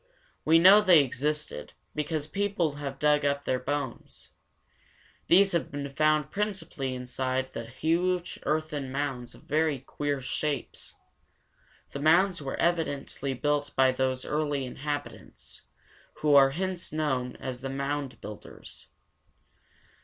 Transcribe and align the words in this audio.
We 0.45 0.57
know 0.57 0.81
they 0.81 1.03
existed, 1.03 1.73
because 1.93 2.25
people 2.25 2.77
have 2.77 2.97
dug 2.97 3.23
up 3.23 3.43
their 3.43 3.59
bones. 3.59 4.29
These 5.27 5.51
have 5.51 5.69
been 5.69 5.87
found 5.89 6.31
principally 6.31 6.95
inside 6.95 7.49
huge 7.55 8.39
earthen 8.41 8.91
mounds 8.91 9.35
of 9.35 9.43
very 9.43 9.77
queer 9.77 10.19
shapes. 10.19 10.95
The 11.91 11.99
mounds 11.99 12.41
were 12.41 12.57
evidently 12.57 13.35
built 13.35 13.75
by 13.75 13.91
those 13.91 14.25
early 14.25 14.65
inhabitants, 14.65 15.61
who 16.15 16.33
are 16.33 16.49
hence 16.49 16.91
known 16.91 17.35
as 17.35 17.61
the 17.61 17.69
mound 17.69 18.19
builders. 18.21 18.87